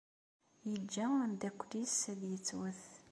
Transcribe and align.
Yeǧǧa 0.69 1.05
ameddakel-nnes 1.21 1.99
ad 2.11 2.21
yettwet. 2.31 2.83